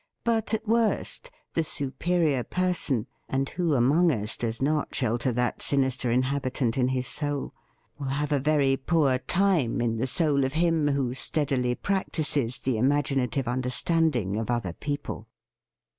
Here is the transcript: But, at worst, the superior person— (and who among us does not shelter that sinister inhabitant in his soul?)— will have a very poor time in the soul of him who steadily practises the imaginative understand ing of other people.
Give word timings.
But, 0.23 0.55
at 0.55 0.67
worst, 0.67 1.29
the 1.53 1.63
superior 1.63 2.43
person— 2.43 3.05
(and 3.29 3.47
who 3.49 3.75
among 3.75 4.11
us 4.11 4.35
does 4.35 4.59
not 4.59 4.95
shelter 4.95 5.31
that 5.33 5.61
sinister 5.61 6.09
inhabitant 6.09 6.75
in 6.75 6.87
his 6.87 7.05
soul?)— 7.05 7.53
will 7.99 8.07
have 8.07 8.31
a 8.31 8.39
very 8.39 8.75
poor 8.77 9.19
time 9.19 9.79
in 9.79 9.97
the 9.97 10.07
soul 10.07 10.43
of 10.43 10.53
him 10.53 10.87
who 10.87 11.13
steadily 11.13 11.75
practises 11.75 12.57
the 12.57 12.77
imaginative 12.79 13.47
understand 13.47 14.15
ing 14.15 14.37
of 14.37 14.49
other 14.49 14.73
people. 14.73 15.27